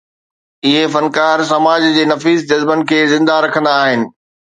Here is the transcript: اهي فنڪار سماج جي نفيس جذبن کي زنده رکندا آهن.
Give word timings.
اهي 0.67 0.85
فنڪار 0.93 1.41
سماج 1.49 1.85
جي 1.97 2.05
نفيس 2.13 2.47
جذبن 2.53 2.81
کي 2.93 3.03
زنده 3.13 3.37
رکندا 3.47 3.75
آهن. 3.83 4.09